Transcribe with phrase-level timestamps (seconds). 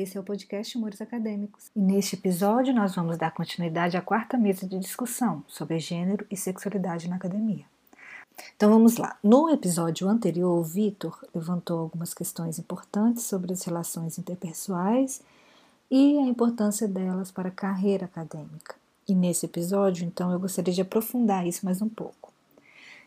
[0.00, 1.70] esse é o podcast Humores Acadêmicos.
[1.74, 6.36] E neste episódio nós vamos dar continuidade à quarta mesa de discussão sobre gênero e
[6.36, 7.64] sexualidade na academia.
[8.56, 9.18] Então vamos lá.
[9.22, 15.20] No episódio anterior, o Vitor levantou algumas questões importantes sobre as relações interpessoais
[15.90, 18.76] e a importância delas para a carreira acadêmica.
[19.08, 22.32] E nesse episódio, então, eu gostaria de aprofundar isso mais um pouco.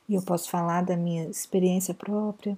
[0.09, 2.57] E eu posso falar da minha experiência própria,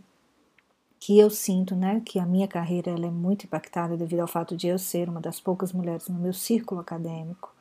[1.06, 4.56] que eu sinto, né, que a minha carreira ela é muito impactada devido ao fato
[4.56, 7.54] de eu ser uma das poucas mulheres no meu círculo acadêmico.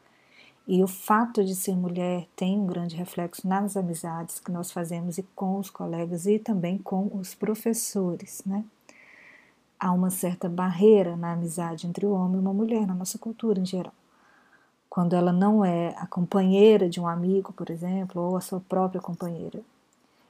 [0.65, 5.19] E o fato de ser mulher tem um grande reflexo nas amizades que nós fazemos
[5.19, 8.65] e com os colegas e também com os professores, né?
[9.77, 13.59] Há uma certa barreira na amizade entre o homem e uma mulher na nossa cultura
[13.59, 13.93] em geral.
[14.89, 19.01] Quando ela não é a companheira de um amigo, por exemplo, ou a sua própria
[19.01, 19.61] companheira,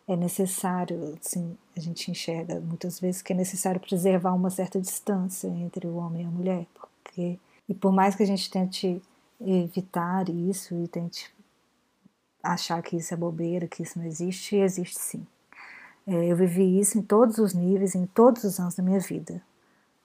[0.09, 5.49] é necessário, assim, a gente enxerga muitas vezes que é necessário preservar uma certa distância
[5.49, 9.01] entre o homem e a mulher, porque e por mais que a gente tente
[9.41, 11.33] evitar isso e tente
[12.43, 15.27] achar que isso é bobeira, que isso não existe, existe sim.
[16.07, 19.41] É, eu vivi isso em todos os níveis, em todos os anos da minha vida,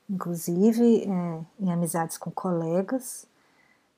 [0.08, 3.28] inclusive é, em amizades com colegas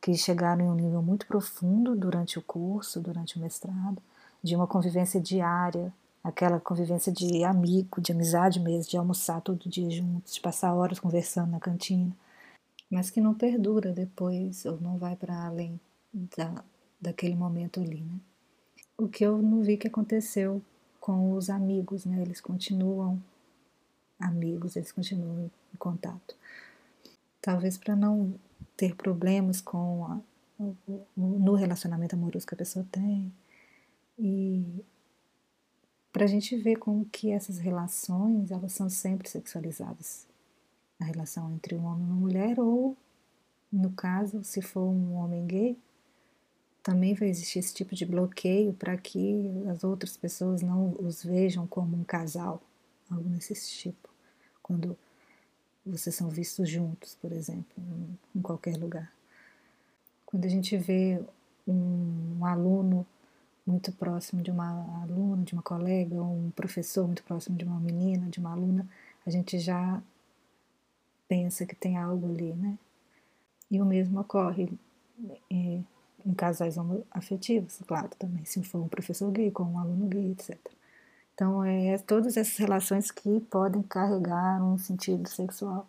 [0.01, 4.01] que chegaram em um nível muito profundo durante o curso, durante o mestrado,
[4.43, 9.89] de uma convivência diária, aquela convivência de amigo, de amizade mesmo, de almoçar todo dia
[9.89, 12.15] juntos, de passar horas conversando na cantina,
[12.89, 15.79] mas que não perdura depois ou não vai para além
[16.13, 16.63] da,
[16.99, 18.19] daquele momento ali, né?
[18.97, 20.61] O que eu não vi que aconteceu
[20.99, 22.21] com os amigos, né?
[22.21, 23.21] Eles continuam
[24.19, 26.35] amigos, eles continuam em contato.
[27.41, 28.33] Talvez para não
[28.75, 30.19] ter problemas com a,
[31.15, 33.31] no relacionamento amoroso que a pessoa tem,
[34.19, 34.83] e
[36.11, 40.27] para a gente ver como que essas relações elas são sempre sexualizadas.
[40.99, 42.97] A relação entre um homem e uma mulher, ou,
[43.71, 45.77] no caso, se for um homem gay,
[46.83, 51.65] também vai existir esse tipo de bloqueio para que as outras pessoas não os vejam
[51.65, 52.61] como um casal,
[53.09, 54.09] algo nesse tipo.
[54.61, 54.97] Quando
[55.85, 57.75] vocês são vistos juntos, por exemplo,
[58.35, 59.11] em qualquer lugar.
[60.25, 61.21] Quando a gente vê
[61.67, 63.05] um, um aluno
[63.65, 67.79] muito próximo de uma aluna, de uma colega, ou um professor muito próximo de uma
[67.79, 68.87] menina, de uma aluna,
[69.25, 70.01] a gente já
[71.27, 72.77] pensa que tem algo ali, né?
[73.69, 74.71] E o mesmo ocorre
[75.51, 75.79] é,
[76.25, 76.75] em casais
[77.11, 80.57] afetivos, claro, também, se for um professor gay com um aluno gay, etc.
[81.35, 85.87] Então, é, todas essas relações que podem carregar um sentido sexual,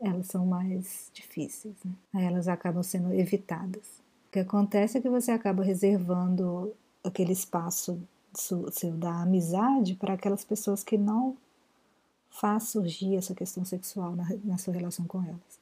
[0.00, 2.24] elas são mais difíceis, né?
[2.24, 4.00] Elas acabam sendo evitadas.
[4.28, 6.72] O que acontece é que você acaba reservando
[7.04, 8.00] aquele espaço
[8.34, 11.36] seu da amizade para aquelas pessoas que não
[12.30, 15.58] faz surgir essa questão sexual na, na sua relação com elas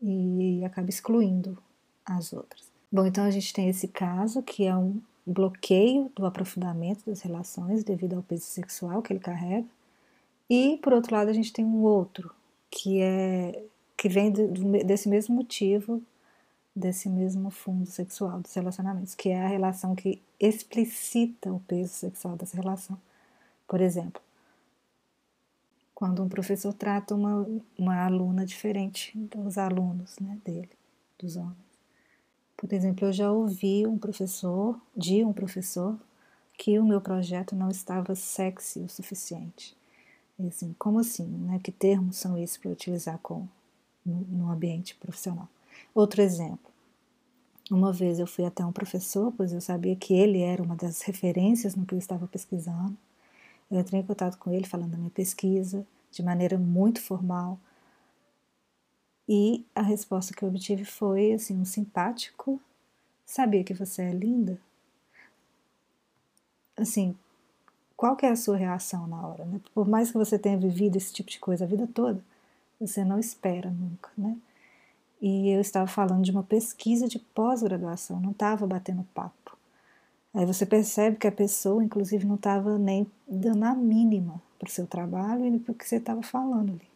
[0.00, 1.58] e acaba excluindo
[2.04, 2.70] as outras.
[2.92, 7.82] Bom, então a gente tem esse caso que é um bloqueio do aprofundamento das relações
[7.82, 9.66] devido ao peso sexual que ele carrega.
[10.48, 12.30] E por outro lado a gente tem um outro
[12.70, 13.64] que é
[13.96, 14.46] que vem de,
[14.84, 16.02] desse mesmo motivo
[16.74, 22.36] desse mesmo fundo sexual dos relacionamentos, que é a relação que explicita o peso sexual
[22.36, 22.98] dessa relação.
[23.68, 24.20] Por exemplo,
[25.94, 27.46] quando um professor trata uma,
[27.78, 30.70] uma aluna diferente dos alunos né, dele,
[31.18, 31.56] dos homens.
[32.56, 35.96] Por exemplo, eu já ouvi um professor, de um professor,
[36.58, 39.76] que o meu projeto não estava sexy o suficiente.
[40.38, 41.26] E assim, como assim?
[41.26, 41.60] Né?
[41.62, 43.46] Que termos são esses para utilizar com,
[44.04, 45.48] no, no ambiente profissional?
[45.94, 46.72] Outro exemplo.
[47.70, 51.00] Uma vez eu fui até um professor, pois eu sabia que ele era uma das
[51.02, 52.96] referências no que eu estava pesquisando.
[53.70, 57.58] Eu entrei em contato com ele falando da minha pesquisa de maneira muito formal.
[59.28, 62.60] E a resposta que eu obtive foi assim, um simpático.
[63.24, 64.60] Sabia que você é linda?
[66.76, 67.16] Assim,
[67.96, 69.60] qual que é a sua reação na hora, né?
[69.72, 72.22] Por mais que você tenha vivido esse tipo de coisa a vida toda,
[72.78, 74.36] você não espera nunca, né?
[75.26, 79.56] E eu estava falando de uma pesquisa de pós-graduação, não estava batendo papo.
[80.34, 84.70] Aí você percebe que a pessoa, inclusive, não estava nem dando a mínima para o
[84.70, 86.88] seu trabalho e para o que você estava falando ali.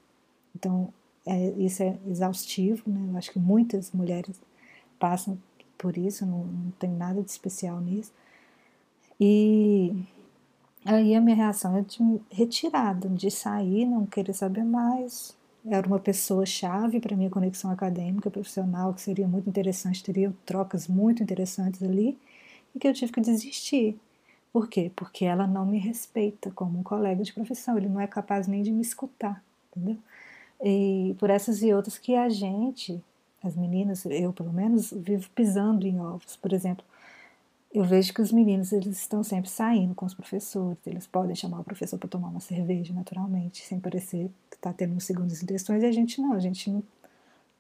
[0.55, 0.93] Então,
[1.25, 3.01] é, isso é exaustivo, né?
[3.11, 4.39] Eu acho que muitas mulheres
[4.99, 5.39] passam
[5.79, 8.13] por isso, não, não tem nada de especial nisso.
[9.19, 10.05] E
[10.85, 11.99] aí a minha reação é de
[12.31, 15.35] retirada, de sair, não querer saber mais,
[15.71, 20.89] era uma pessoa chave para minha conexão acadêmica profissional, que seria muito interessante, teria trocas
[20.89, 22.19] muito interessantes ali,
[22.75, 23.99] e que eu tive que desistir.
[24.53, 24.91] Por quê?
[24.97, 28.63] Porque ela não me respeita como um colega de profissão, ele não é capaz nem
[28.63, 29.99] de me escutar, entendeu?
[30.63, 33.01] E por essas e outras que a gente,
[33.43, 36.37] as meninas, eu pelo menos, vivo pisando em ovos.
[36.37, 36.85] Por exemplo,
[37.73, 41.61] eu vejo que os meninos eles estão sempre saindo com os professores, eles podem chamar
[41.61, 45.87] o professor para tomar uma cerveja naturalmente, sem parecer que está tendo segundas intenções, e
[45.87, 46.83] a gente não, a gente não,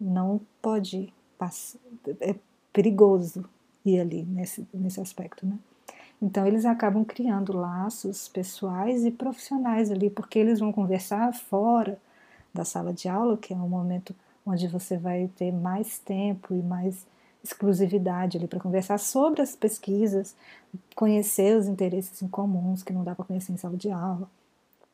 [0.00, 1.78] não pode passar,
[2.20, 2.34] é
[2.72, 3.44] perigoso
[3.84, 5.58] ir ali nesse, nesse aspecto, né?
[6.20, 11.99] Então eles acabam criando laços pessoais e profissionais ali, porque eles vão conversar fora
[12.52, 14.14] da sala de aula, que é um momento
[14.44, 17.06] onde você vai ter mais tempo e mais
[17.43, 20.35] exclusividade ali para conversar sobre as pesquisas,
[20.94, 24.29] conhecer os interesses em comuns que não dá para conhecer em sala de aula,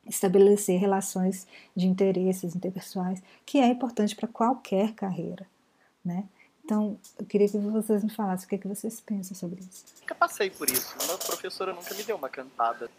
[0.06, 5.46] estabelecer relações de interesses interpessoais, que é importante para qualquer carreira,
[6.04, 6.24] né?
[6.64, 9.84] Então, eu queria que vocês me falassem o que, é que vocês pensam sobre isso.
[10.00, 10.96] Nunca passei por isso.
[11.04, 12.90] Uma professora nunca me deu uma cantada.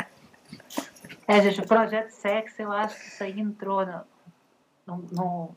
[1.28, 4.02] É, gente, o projeto sexo, eu acho que isso aí entrou no,
[4.86, 5.56] no, no,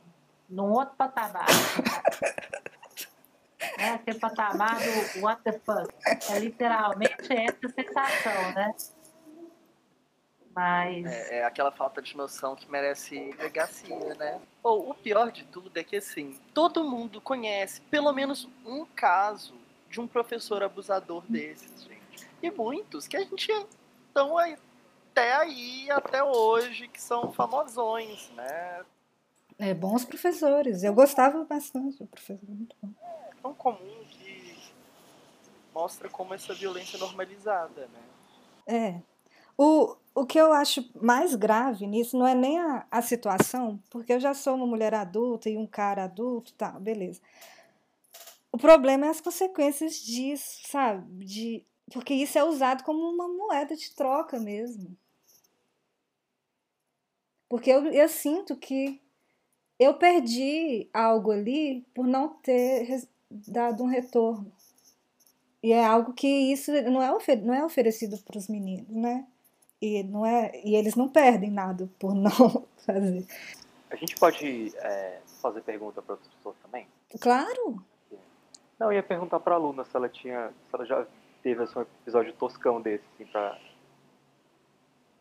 [0.48, 1.46] num outro patamar.
[3.78, 5.88] É aquele patamar do what the fuck.
[6.32, 8.74] É literalmente essa sensação, né?
[10.52, 11.06] Mas.
[11.06, 14.40] É, é, aquela falta de noção que merece delegacia, né?
[14.64, 19.54] Ou o pior de tudo é que assim, todo mundo conhece pelo menos um caso
[19.88, 22.28] de um professor abusador desses, gente.
[22.42, 23.52] E muitos que a gente
[24.08, 28.84] estão até aí, até hoje, que são famosões, né?
[29.56, 30.82] É, bons professores.
[30.82, 33.07] Eu gostava bastante do professor, muito bom
[33.42, 34.56] tão comum que
[35.74, 38.02] mostra como essa violência é normalizada, né?
[38.66, 39.02] É.
[39.56, 44.12] O, o que eu acho mais grave nisso não é nem a, a situação, porque
[44.12, 47.20] eu já sou uma mulher adulta e um cara adulto, tá, beleza.
[48.52, 51.24] O problema é as consequências disso, sabe?
[51.24, 54.96] De, porque isso é usado como uma moeda de troca mesmo.
[57.48, 59.00] Porque eu, eu sinto que
[59.78, 62.84] eu perdi algo ali por não ter
[63.30, 64.50] dado um retorno.
[65.62, 69.26] E é algo que isso não é, ofer não é oferecido para os meninos, né?
[69.80, 73.26] E, não é, e eles não perdem nada por não fazer.
[73.90, 76.86] A gente pode é, fazer pergunta para outras pessoas também?
[77.20, 77.82] Claro!
[78.78, 81.06] Não, eu ia perguntar para a aluna se ela tinha, se ela já
[81.42, 83.58] teve assim, um episódio toscão desse, assim, para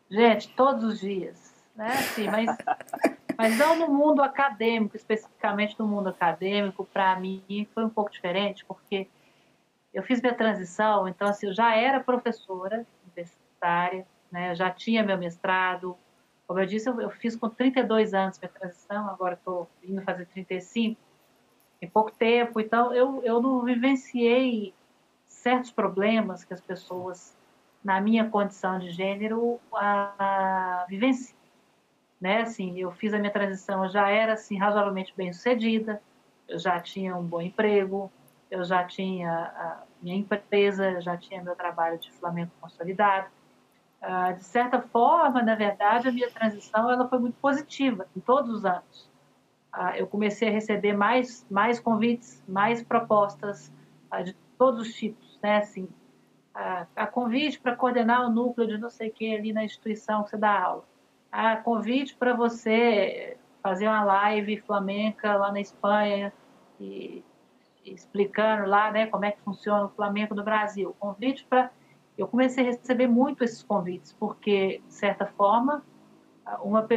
[0.09, 1.97] Gente, todos os dias, né?
[1.97, 2.47] Sim, mas
[3.37, 8.65] Mas não no mundo acadêmico, especificamente no mundo acadêmico, para mim foi um pouco diferente,
[8.65, 9.07] porque
[9.93, 14.51] eu fiz minha transição, então assim, eu já era professora universitária, né?
[14.51, 15.95] Eu já tinha meu mestrado.
[16.47, 20.25] Como eu disse, eu, eu fiz com 32 anos minha transição, agora estou indo fazer
[20.27, 20.99] 35
[21.81, 22.59] em pouco tempo.
[22.59, 24.73] Então, eu, eu não vivenciei
[25.25, 27.37] certos problemas que as pessoas,
[27.83, 31.36] na minha condição de gênero, a, a, vivenciam
[32.19, 32.41] né?
[32.41, 36.01] Assim, eu fiz a minha transição, eu já era assim razoavelmente bem sucedida,
[36.47, 38.11] eu já tinha um bom emprego,
[38.49, 43.27] eu já tinha a minha empresa, já tinha meu trabalho de Flamengo consolidado.
[44.01, 48.51] Uh, de certa forma, na verdade, a minha transição ela foi muito positiva em todos
[48.51, 49.09] os anos.
[49.73, 53.71] Uh, eu comecei a receber mais mais convites, mais propostas
[54.13, 55.57] uh, de todos os tipos, né?
[55.57, 55.87] Assim,
[56.95, 60.31] a convite para coordenar o núcleo de não sei o que ali na instituição que
[60.31, 60.83] você dá aula
[61.37, 66.33] a convite para você fazer uma live flamenca lá na Espanha
[66.79, 67.23] e,
[67.85, 70.95] explicando lá, né, como é que funciona o flamenco no Brasil.
[70.99, 71.69] Convite para
[72.17, 75.83] eu comecei a receber muito esses convites, porque de certa forma,
[76.63, 76.87] uma,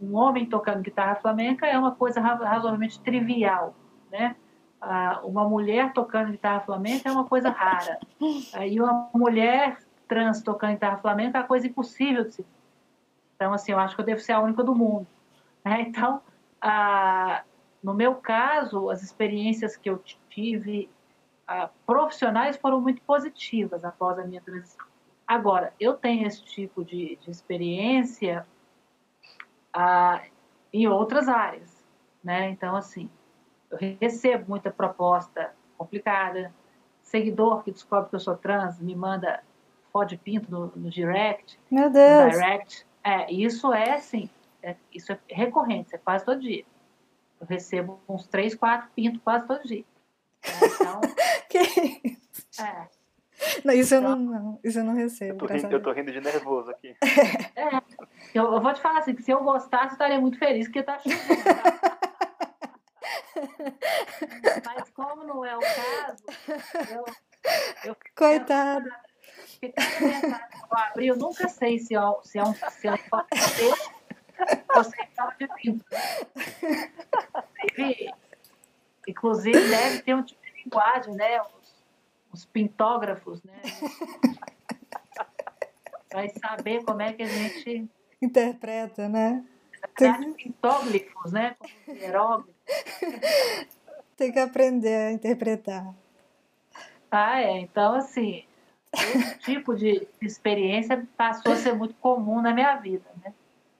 [0.00, 3.74] um homem tocando guitarra flamenca é uma coisa razoavelmente trivial,
[4.10, 4.34] né?
[5.22, 7.98] Uma mulher tocando guitarra flamenca é uma coisa rara.
[8.66, 9.76] E uma mulher
[10.08, 12.46] trans tocando guitarra flamenca é uma coisa impossível de se
[13.44, 15.06] então, assim, eu acho que eu devo ser a única do mundo.
[15.62, 15.82] Né?
[15.86, 16.22] Então,
[17.82, 20.88] no meu caso, as experiências que eu tive
[21.86, 24.86] profissionais foram muito positivas após a minha transição.
[25.26, 28.46] Agora, eu tenho esse tipo de, de experiência
[30.72, 31.84] em outras áreas,
[32.22, 32.48] né?
[32.48, 33.10] Então, assim,
[33.70, 36.50] eu recebo muita proposta complicada,
[37.02, 39.42] seguidor que descobre que eu sou trans me manda
[39.92, 41.60] foto de pinto no, no direct.
[41.70, 42.32] Meu Deus!
[42.32, 42.86] direct.
[43.04, 44.28] É, isso é assim,
[44.62, 46.64] é, isso é recorrente, é quase todo dia.
[47.38, 49.84] Eu recebo uns três, quatro pintos quase todo dia.
[50.42, 51.00] É, então,
[51.50, 51.58] que
[52.02, 52.62] isso?
[52.62, 52.88] É.
[53.64, 55.44] Não, isso, então, eu não, não, isso eu não recebo.
[55.44, 56.96] Eu tô, rindo, eu tô rindo de nervoso aqui.
[57.56, 57.68] É,
[58.34, 60.82] eu, eu, vou te falar assim, que se eu gostasse, eu estaria muito feliz, porque
[60.82, 61.22] tá chovendo.
[64.64, 66.24] Mas como não é o caso,
[66.90, 67.04] eu,
[67.84, 68.88] eu Coitado.
[68.88, 69.13] Eu,
[69.62, 72.98] eu abri, eu nunca sei se é, se é um se é um
[74.76, 75.08] ou se é
[75.38, 75.84] de pinto.
[79.06, 81.40] Inclusive, deve ter um tipo de linguagem, né?
[81.42, 81.84] Os,
[82.32, 83.60] os pintógrafos, né?
[86.12, 87.88] Vai saber como é que a gente
[88.20, 89.44] interpreta, né?
[90.36, 91.56] Pintóglifos, né?
[91.58, 92.54] Como hieróglifos.
[94.16, 95.94] Tem que aprender a interpretar.
[97.10, 97.58] Ah, é.
[97.60, 98.44] Então, assim,
[98.94, 103.32] esse tipo de experiência passou a ser muito comum na minha vida, né?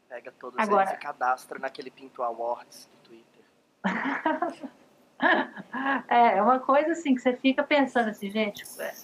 [0.08, 0.90] Pega todos Agora...
[0.90, 3.44] eles e cadastra naquele Pinto Awards do Twitter.
[6.08, 8.94] é, é uma coisa assim que você fica pensando assim, gente, é,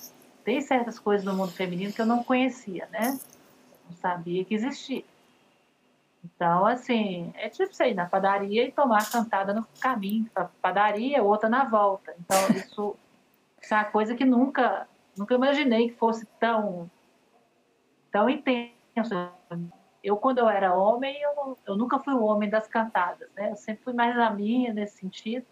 [0.45, 3.19] tem certas coisas no mundo feminino que eu não conhecia, né?
[3.89, 5.05] Não sabia que existia.
[6.25, 11.23] Então, assim, é tipo você ir na padaria e tomar cantada no caminho para padaria,
[11.23, 12.15] outra na volta.
[12.19, 12.97] Então, isso,
[13.61, 14.87] isso é uma coisa que nunca,
[15.17, 16.91] nunca imaginei que fosse tão,
[18.11, 19.15] tão intenso.
[20.03, 23.51] Eu, quando eu era homem, eu, eu nunca fui o homem das cantadas, né?
[23.51, 25.47] Eu sempre fui mais a minha nesse sentido.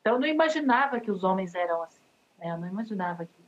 [0.00, 2.00] Então, eu não imaginava que os homens eram assim,
[2.38, 2.52] né?
[2.52, 3.44] Eu não imaginava que,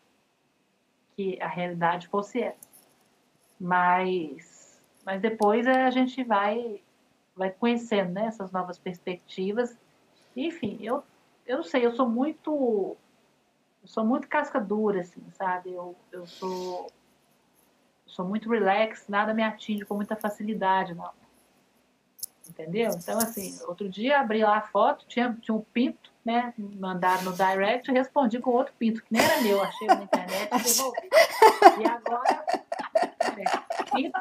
[1.16, 2.68] que a realidade fosse essa.
[3.60, 4.62] Mas
[5.04, 6.82] mas depois a gente vai
[7.34, 9.76] vai conhecendo né, essas novas perspectivas.
[10.36, 11.02] Enfim, eu,
[11.46, 12.96] eu não sei, eu sou muito
[13.82, 15.72] eu sou muito casca dura, assim, sabe?
[15.72, 16.90] Eu, eu sou
[18.06, 21.10] eu sou muito relax, nada me atinge com muita facilidade, não.
[22.48, 22.90] Entendeu?
[22.90, 26.52] Então, assim, outro dia abri lá a foto, tinha, tinha um pinto, né?
[26.58, 30.50] Mandaram no direct, eu respondi com outro pinto, que nem era meu, achei na internet
[30.52, 31.08] e devolvi.
[31.80, 32.44] E agora,
[33.92, 34.20] pinto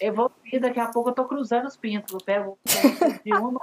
[0.00, 2.12] Evoluir, daqui a pouco eu tô cruzando os pintos.
[2.12, 2.58] Eu pego
[3.24, 3.60] de uma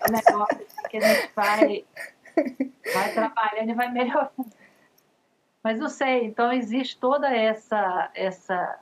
[0.00, 1.84] é um negócio que a gente vai,
[2.94, 4.32] vai trabalhando e vai melhorando.
[5.62, 8.80] Mas não sei, então existe toda essa essa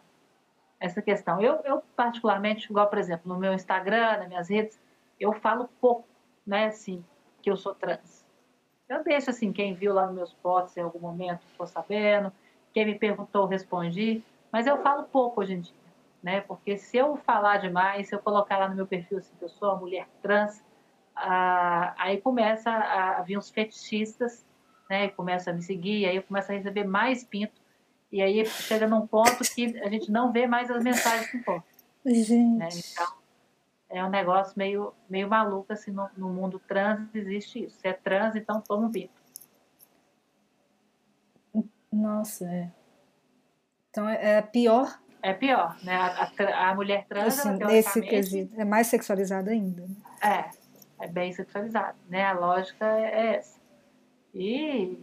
[0.81, 1.41] essa questão.
[1.41, 4.81] Eu, eu particularmente, igual, por exemplo, no meu Instagram, nas minhas redes,
[5.21, 6.09] eu falo pouco,
[6.47, 7.05] né, assim,
[7.43, 8.27] que eu sou trans.
[8.89, 12.33] Eu deixo, assim, quem viu lá nos meus posts em algum momento ficou sabendo,
[12.73, 15.75] quem me perguntou, respondi, mas eu falo pouco hoje em dia,
[16.23, 16.41] né?
[16.41, 19.49] Porque se eu falar demais, se eu colocar lá no meu perfil assim, que eu
[19.49, 20.65] sou uma mulher trans,
[21.23, 24.45] ah, aí começa a vir uns fetichistas,
[24.89, 25.07] né?
[25.07, 27.61] E começa a me seguir, aí eu começo a receber mais pinto,
[28.11, 31.71] e aí chega num ponto que a gente não vê mais as mensagens que importam.
[32.05, 32.59] Gente.
[32.59, 32.69] Né?
[32.93, 33.21] Então,
[33.89, 37.77] é um negócio meio, meio maluco, assim, no, no mundo trans existe isso.
[37.79, 39.21] Se é trans, então toma um pinto.
[41.93, 42.71] Nossa, é.
[43.91, 45.01] Então é, é pior.
[45.23, 45.95] É pior, né?
[45.95, 49.87] A, a, a mulher trans, assim, nesse quesito, é mais sexualizada ainda.
[49.87, 49.97] Né?
[50.23, 50.51] É,
[51.01, 52.25] é bem sexualizada, né?
[52.25, 53.59] A lógica é essa.
[54.35, 54.99] E,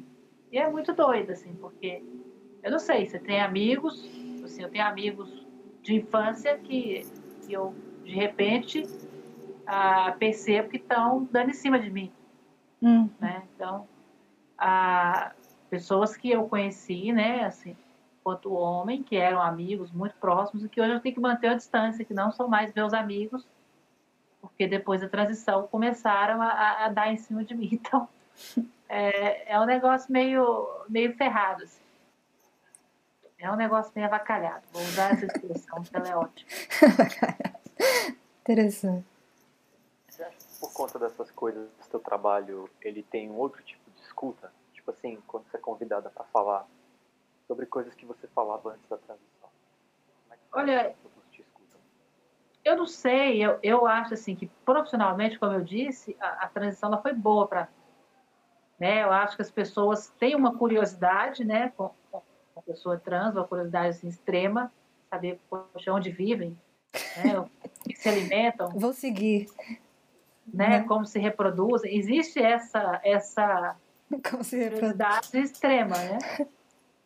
[0.51, 2.03] e é muito doido, assim, porque
[2.63, 4.09] eu não sei, você tem amigos,
[4.43, 5.45] assim, eu tenho amigos
[5.81, 7.05] de infância que,
[7.45, 7.73] que eu,
[8.03, 8.85] de repente,
[9.65, 12.11] ah, percebo que estão dando em cima de mim.
[12.81, 13.09] Hum.
[13.19, 13.43] Né?
[13.55, 13.87] Então,
[14.57, 15.33] ah,
[15.69, 17.75] pessoas que eu conheci, né, assim,
[18.23, 21.55] quanto homem, que eram amigos muito próximos e que hoje eu tenho que manter a
[21.55, 23.47] distância, que não são mais meus amigos,
[24.57, 27.69] porque depois da transição começaram a, a dar em cima de mim.
[27.87, 28.09] Então,
[28.89, 31.63] é, é um negócio meio, meio ferrado.
[31.63, 31.81] Assim.
[33.37, 34.63] É um negócio meio avacalhado.
[34.71, 36.49] Vou usar essa expressão, que ela é ótima.
[38.41, 39.05] Interessante.
[40.59, 44.51] Por conta dessas coisas, o seu trabalho, ele tem um outro tipo de escuta?
[44.73, 46.65] Tipo assim, quando você é convidada para falar
[47.47, 49.49] sobre coisas que você falava antes da transição?
[50.31, 50.95] É Olha,
[52.67, 56.89] eu não sei, eu, eu acho assim que profissionalmente, como eu disse, a, a transição
[56.89, 57.67] ela foi boa para
[58.79, 59.03] né?
[59.03, 62.21] Eu acho que as pessoas têm uma curiosidade, né, com, com
[62.55, 64.71] a pessoa trans, uma curiosidade assim, extrema,
[65.09, 66.55] saber poxa, onde vivem,
[67.23, 67.49] né, o
[67.83, 68.69] que se alimentam.
[68.69, 69.47] Vou seguir.
[70.53, 70.87] Né, uhum.
[70.87, 71.97] como se reproduzem.
[71.97, 73.75] Existe essa essa
[74.09, 76.19] curiosidade extrema, né?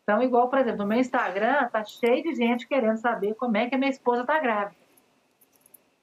[0.03, 3.70] Então, igual, por exemplo, no meu Instagram, tá cheio de gente querendo saber como é
[3.70, 4.80] que a minha esposa tá grávida.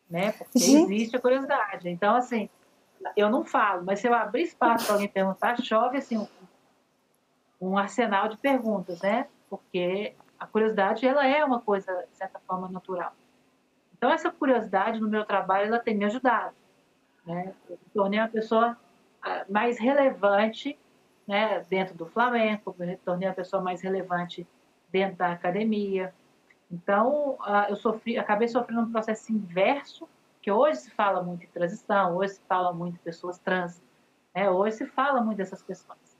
[0.08, 0.32] Né?
[0.32, 0.92] Porque Gente.
[0.92, 1.88] existe a curiosidade.
[1.88, 2.48] Então, assim,
[3.16, 6.26] eu não falo, mas se eu abrir espaço para alguém perguntar, chove assim, um,
[7.60, 9.28] um, arsenal de perguntas, né?
[9.48, 13.12] Porque a curiosidade, ela é uma coisa, de certa forma, natural.
[13.96, 16.54] Então, essa curiosidade no meu trabalho, ela tem me ajudado.
[17.26, 17.52] Né?
[17.68, 18.76] Eu me tornei uma pessoa
[19.22, 20.78] ah, mais relevante
[21.26, 24.46] né, dentro do Flamengo, me tornei a pessoa mais relevante
[24.90, 26.14] dentro da academia.
[26.70, 30.08] Então, eu sofri, acabei sofrendo um processo inverso,
[30.42, 33.82] que hoje se fala muito em transição, hoje se fala muito em pessoas trans,
[34.34, 36.16] né, hoje se fala muito dessas questões.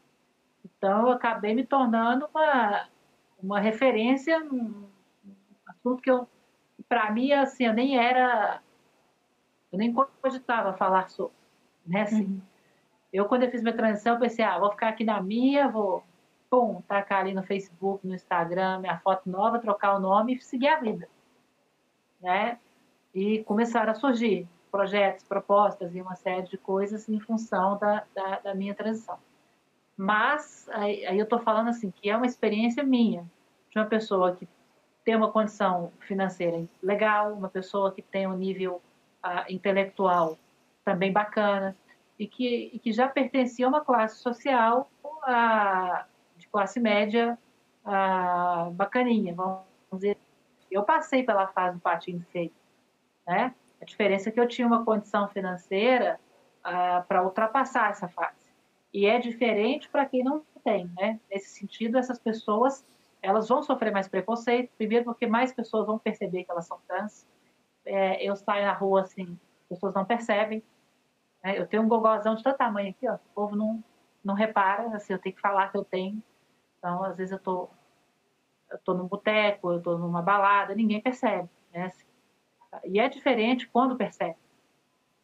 [0.64, 2.88] Então, eu acabei me tornando uma,
[3.42, 4.88] uma referência num
[5.66, 6.26] assunto que eu
[6.88, 8.60] para mim, assim, eu nem era.
[9.70, 11.36] Eu nem cogitava falar sobre.
[11.86, 12.24] Né, assim.
[12.24, 12.40] Uhum.
[13.12, 16.04] Eu, quando eu fiz minha transição, pensei, ah, vou ficar aqui na minha, vou,
[16.50, 20.68] pum, tacar ali no Facebook, no Instagram, minha foto nova, trocar o nome e seguir
[20.68, 21.08] a vida.
[22.20, 22.58] Né?
[23.14, 28.38] E começaram a surgir projetos, propostas e uma série de coisas em função da, da,
[28.40, 29.18] da minha transição.
[29.96, 33.22] Mas, aí, aí eu estou falando assim, que é uma experiência minha,
[33.70, 34.48] de uma pessoa que
[35.04, 38.80] tem uma condição financeira legal, uma pessoa que tem um nível
[39.24, 40.38] uh, intelectual
[40.84, 41.76] também bacana,
[42.18, 46.04] e que, e que já pertencia a uma classe social uh,
[46.50, 47.38] classe média
[47.84, 49.62] uh, bacaninha, vamos
[49.92, 50.16] dizer.
[50.70, 52.52] Eu passei pela fase do patinho feio,
[53.26, 53.54] né?
[53.80, 56.20] A diferença é que eu tinha uma condição financeira
[57.06, 58.52] para ultrapassar essa fase.
[58.92, 61.20] E é diferente para quem não tem, né?
[61.30, 62.84] Nesse sentido, essas pessoas
[63.20, 67.26] elas vão sofrer mais preconceito, primeiro porque mais pessoas vão perceber que elas são trans.
[67.84, 70.62] É, eu saio na rua assim, as pessoas não percebem.
[71.42, 71.58] Né?
[71.58, 73.82] Eu tenho um gogozão de todo tamanho aqui, ó, o povo não,
[74.24, 76.22] não repara, assim, eu tenho que falar que eu tenho.
[76.78, 77.68] Então, às vezes eu tô,
[78.70, 81.86] eu tô num boteco, eu tô numa balada, ninguém percebe, né?
[81.86, 82.04] Assim,
[82.84, 84.36] e é diferente quando percebe.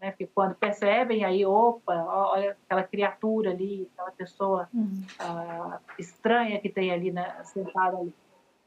[0.01, 0.11] Né?
[0.11, 5.03] Porque quando percebem, aí, opa, olha aquela criatura ali, aquela pessoa uhum.
[5.21, 8.15] uh, estranha que tem ali, né, sentada ali.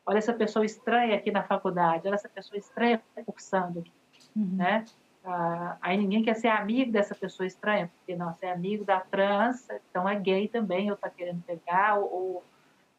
[0.06, 3.92] Olha essa pessoa estranha aqui na faculdade, olha essa pessoa estranha cursando aqui,
[4.36, 4.56] uhum.
[4.56, 4.86] né?
[5.26, 9.02] Uh, aí ninguém quer ser amigo dessa pessoa estranha, porque, não, você é amigo da
[9.02, 12.42] trans, então é gay também, ou está querendo pegar, ou,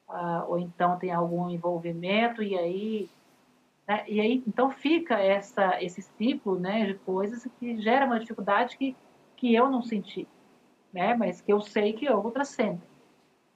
[0.09, 3.11] uh, ou então tem algum envolvimento, e aí
[3.89, 4.05] né?
[4.07, 8.95] E aí, então fica essa, esse ciclo né, de coisas que gera uma dificuldade que,
[9.35, 10.29] que eu não senti,
[10.93, 11.15] né?
[11.15, 12.87] mas que eu sei que outras sentem.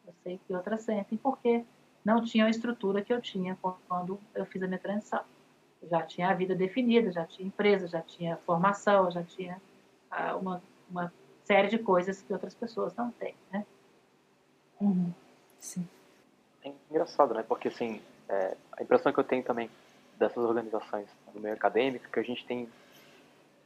[0.07, 1.63] Eu sei que outras sentem porque
[2.03, 5.21] não tinha a estrutura que eu tinha quando eu fiz a minha transição.
[5.83, 9.61] Eu já tinha a vida definida, já tinha empresa, já tinha formação, já tinha
[10.11, 11.13] ah, uma, uma
[11.45, 13.67] série de coisas que outras pessoas não têm, né?
[14.81, 15.13] Uhum.
[15.59, 15.87] Sim.
[16.65, 17.43] É engraçado, né?
[17.43, 19.71] Porque, assim, é, a impressão que eu tenho também
[20.17, 22.69] dessas organizações no meio acadêmico que a gente tem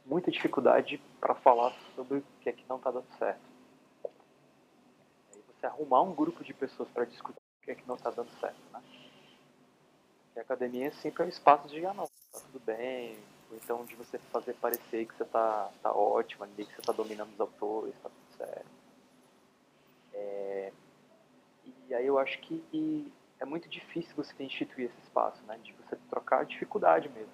[0.05, 3.41] muita dificuldade para falar sobre o que é que não está dando certo.
[5.33, 8.09] Aí você arrumar um grupo de pessoas para discutir o que é que não está
[8.09, 8.81] dando certo, né?
[10.39, 13.17] a academia sempre é um espaço de, ah não, tá tudo bem,
[13.49, 17.33] ou então de você fazer parecer que você tá, tá ótimo que você tá dominando
[17.33, 18.69] os autores, tá tudo certo.
[20.13, 20.71] É,
[21.89, 25.57] e aí eu acho que é muito difícil você instituir esse espaço, né?
[25.63, 27.31] De você trocar dificuldade mesmo.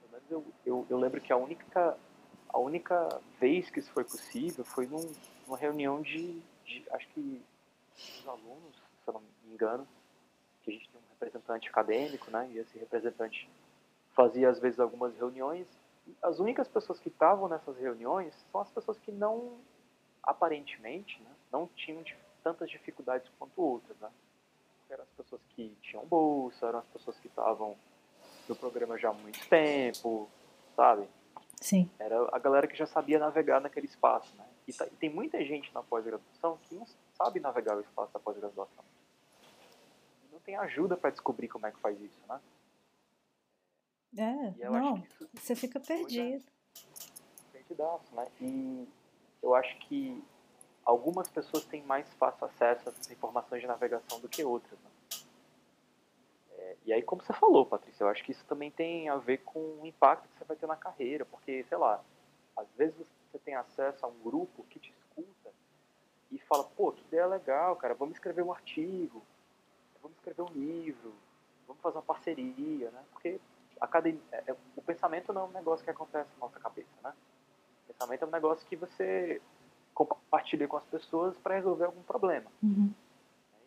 [0.00, 1.98] Pelo menos eu, eu, eu lembro que a única,
[2.48, 5.12] a única vez que isso foi possível foi num,
[5.46, 7.42] numa reunião de, de, acho que,
[7.96, 9.86] dos alunos, se eu não me engano,
[10.62, 12.48] que a gente tem um representante acadêmico, né?
[12.52, 13.50] E esse representante
[14.14, 15.66] fazia, às vezes, algumas reuniões.
[16.22, 19.58] As únicas pessoas que estavam nessas reuniões são as pessoas que não,
[20.22, 21.30] aparentemente, né?
[21.52, 22.02] Não tinham
[22.42, 24.10] tantas dificuldades quanto outras, né?
[24.92, 27.76] eram as pessoas que tinham bolsa, eram as pessoas que estavam
[28.48, 30.28] no programa já há muito tempo,
[30.74, 31.08] sabe?
[31.60, 31.90] Sim.
[31.98, 34.46] Era a galera que já sabia navegar naquele espaço, né?
[34.66, 38.18] E, tá, e tem muita gente na pós-graduação que não sabe navegar o espaço da
[38.18, 38.84] pós-graduação.
[40.32, 42.40] Não tem ajuda para descobrir como é que faz isso, né?
[44.16, 45.82] É, não, isso, você fica é.
[45.82, 46.44] perdido.
[47.52, 48.26] Perdidaço, né?
[48.40, 48.88] E
[49.42, 50.22] eu acho que
[50.90, 54.78] algumas pessoas têm mais fácil acesso a essas informações de navegação do que outras.
[54.80, 54.90] Né?
[56.58, 59.38] É, e aí, como você falou, Patrícia, eu acho que isso também tem a ver
[59.38, 62.02] com o impacto que você vai ter na carreira, porque, sei lá,
[62.56, 65.50] às vezes você tem acesso a um grupo que te escuta
[66.32, 69.22] e fala, pô, que ideia legal, cara, vamos escrever um artigo,
[70.02, 71.14] vamos escrever um livro,
[71.68, 73.04] vamos fazer uma parceria, né?
[73.12, 73.40] Porque
[73.80, 77.14] academia, é, é, o pensamento não é um negócio que acontece na nossa cabeça, né?
[77.84, 79.40] O pensamento é um negócio que você
[79.94, 82.50] compartilha com as pessoas para resolver algum problema.
[82.62, 82.92] Uhum.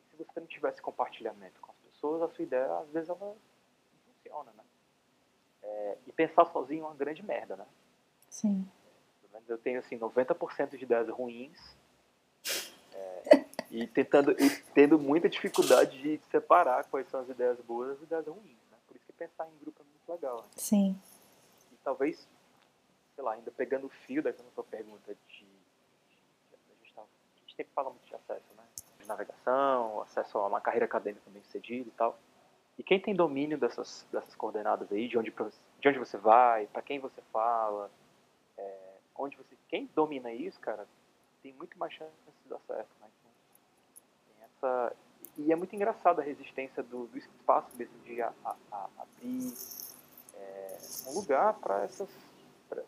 [0.09, 3.35] Se você não tivesse compartilhamento com as pessoas, a sua ideia, às vezes, ela não
[4.05, 4.63] funciona, né?
[5.63, 7.65] É, e pensar sozinho é uma grande merda, né?
[8.29, 8.67] Sim.
[9.47, 11.57] Eu tenho, assim, 90% de ideias ruins
[12.93, 17.91] é, e tentando, e tendo muita dificuldade de separar quais são as ideias boas e
[17.93, 18.77] as ideias ruins, né?
[18.87, 20.41] Por isso que pensar em grupo é muito legal.
[20.43, 20.49] Né?
[20.55, 21.01] Sim.
[21.71, 22.27] E talvez,
[23.15, 25.32] sei lá, ainda pegando o fio daquela sua pergunta de
[27.53, 28.63] gente sempre fala muito de acesso, né?
[28.99, 32.17] De navegação, acesso a uma carreira acadêmica bem sucedida e tal.
[32.77, 36.81] E quem tem domínio dessas, dessas coordenadas aí, de onde, de onde você vai, para
[36.81, 37.89] quem você fala,
[38.57, 40.87] é, onde você, quem domina isso, cara,
[41.43, 42.11] tem muito mais chance
[42.43, 43.07] de dar certo, né?
[43.19, 44.95] Então, essa,
[45.37, 48.33] e é muito engraçado a resistência do, do espaço mesmo de a,
[48.71, 49.53] a, abrir,
[50.35, 52.09] é, um lugar para essas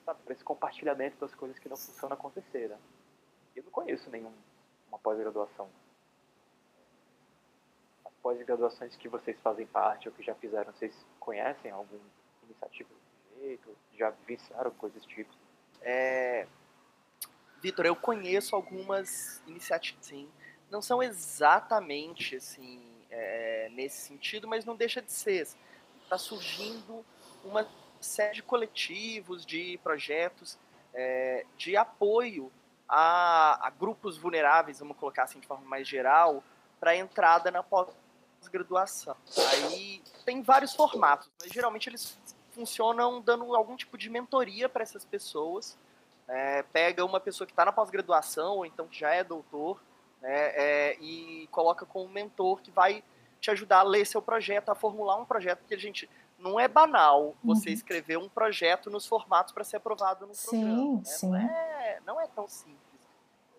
[0.04, 2.70] para esse compartilhamento das coisas que não funcionam acontecer.
[2.70, 2.78] Né?
[3.56, 4.10] Eu não conheço
[4.96, 5.70] nenhuma pós-graduação.
[8.06, 12.02] As pós-graduações que vocês fazem parte ou que já fizeram, vocês conhecem alguma
[12.44, 13.78] iniciativa desse jeito?
[13.98, 15.34] Já vivenciaram coisas desse tipo?
[15.82, 16.48] É...
[17.62, 20.30] Vitor, eu conheço algumas iniciativas, sim.
[20.70, 25.48] Não são exatamente assim é, nesse sentido, mas não deixa de ser.
[26.04, 27.04] Está surgindo
[27.44, 27.68] uma
[28.00, 30.60] série de coletivos, de projetos
[30.94, 32.52] é, de apoio
[32.88, 36.44] a, a, grupos vulneráveis, vamos colocar assim de forma mais geral,
[36.80, 39.16] para entrada na pós-graduação.
[39.52, 42.18] Aí tem vários formatos, mas geralmente eles
[42.52, 45.78] funcionam dando algum tipo de mentoria para essas pessoas.
[46.28, 49.80] É, pega uma pessoa que está na pós-graduação, ou então que já é doutor,
[50.22, 53.04] né, é, e coloca com um mentor que vai
[53.40, 56.68] te ajudar a ler seu projeto, a formular um projeto, porque a gente não é
[56.68, 57.76] banal você uhum.
[57.76, 60.98] escrever um projeto nos formatos para ser aprovado no sim, programa.
[60.98, 61.04] Né?
[61.06, 61.30] Sim.
[61.30, 62.80] Não, é, não é tão simples.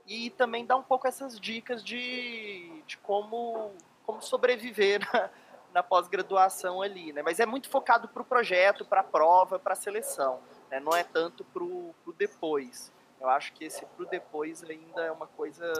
[0.06, 3.72] E também dá um pouco essas dicas de, de como,
[4.04, 5.30] como sobreviver na,
[5.74, 7.22] na pós-graduação ali, né?
[7.22, 10.78] Mas é muito focado para o projeto, para a prova, para a seleção, né?
[10.78, 12.92] Não é tanto para o depois.
[13.20, 15.72] Eu acho que esse para o depois ainda é uma coisa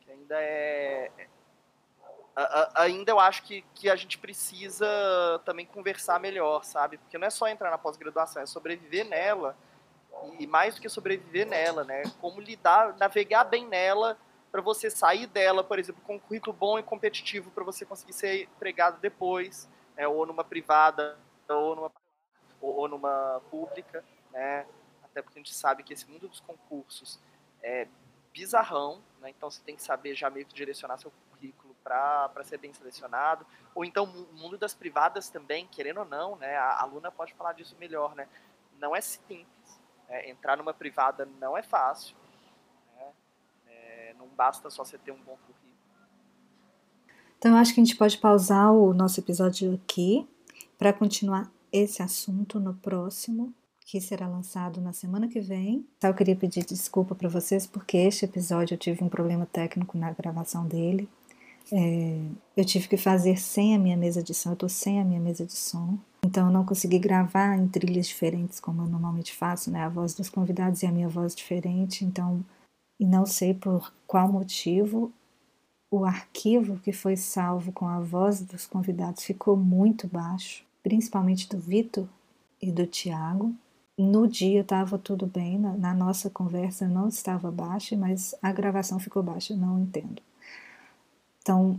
[0.00, 1.10] que ainda é,
[2.74, 4.86] ainda eu acho que, que a gente precisa
[5.44, 6.98] também conversar melhor, sabe?
[6.98, 9.56] Porque não é só entrar na pós-graduação, é sobreviver nela.
[10.38, 12.02] E mais do que sobreviver nela, né?
[12.20, 14.18] Como lidar, navegar bem nela
[14.50, 18.12] para você sair dela, por exemplo, com um currículo bom e competitivo para você conseguir
[18.12, 20.06] ser empregado depois, né?
[20.06, 21.18] ou numa privada,
[21.48, 21.92] ou numa,
[22.60, 24.64] ou numa pública, né?
[25.02, 27.20] Até porque a gente sabe que esse mundo dos concursos
[27.62, 27.88] é
[28.32, 29.30] bizarrão, né?
[29.30, 31.12] Então você tem que saber já meio que direcionar seu
[31.84, 33.46] para ser bem selecionado.
[33.74, 36.56] Ou então o mundo das privadas também, querendo ou não, né?
[36.56, 38.26] A aluna pode falar disso melhor, né?
[38.80, 39.46] Não é simples.
[40.08, 40.30] Né?
[40.30, 42.16] Entrar numa privada não é fácil.
[42.96, 43.12] Né?
[43.66, 45.64] É, não basta só você ter um bom currículo.
[47.38, 50.26] Então, eu acho que a gente pode pausar o nosso episódio aqui
[50.78, 55.86] para continuar esse assunto no próximo, que será lançado na semana que vem.
[55.98, 59.98] Então, eu queria pedir desculpa para vocês porque este episódio eu tive um problema técnico
[59.98, 61.06] na gravação dele.
[61.72, 62.20] É,
[62.56, 65.20] eu tive que fazer sem a minha mesa de som, eu estou sem a minha
[65.20, 69.70] mesa de som, então eu não consegui gravar em trilhas diferentes como eu normalmente faço,
[69.70, 69.80] né?
[69.82, 72.44] A voz dos convidados e a minha voz diferente, então,
[73.00, 75.12] e não sei por qual motivo
[75.90, 81.58] o arquivo que foi salvo com a voz dos convidados ficou muito baixo, principalmente do
[81.58, 82.08] Vitor
[82.60, 83.54] e do Tiago.
[83.96, 88.98] No dia estava tudo bem, na, na nossa conversa não estava baixa, mas a gravação
[88.98, 90.20] ficou baixa, não entendo.
[91.44, 91.78] Então,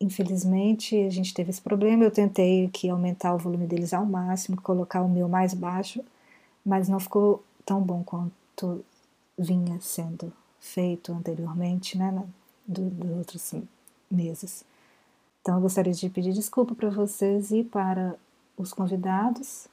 [0.00, 2.04] infelizmente, a gente teve esse problema.
[2.04, 6.00] Eu tentei aqui aumentar o volume deles ao máximo, colocar o meu mais baixo,
[6.64, 8.84] mas não ficou tão bom quanto
[9.36, 12.24] vinha sendo feito anteriormente, né,
[12.64, 13.52] dos do outros
[14.08, 14.64] meses.
[15.40, 18.14] Então, eu gostaria de pedir desculpa para vocês e para
[18.56, 19.66] os convidados,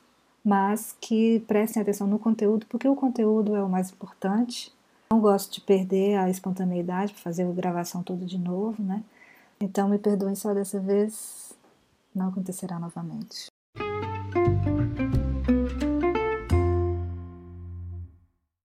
[0.44, 4.74] mas que prestem atenção no conteúdo, porque o conteúdo é o mais importante
[5.12, 9.04] não gosto de perder a espontaneidade para fazer a gravação tudo de novo, né?
[9.60, 11.52] Então me perdoem só dessa vez,
[12.14, 13.49] não acontecerá novamente.